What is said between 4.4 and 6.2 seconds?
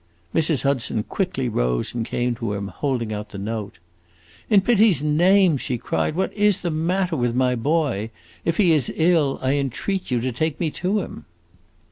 "In pity's name," she cried,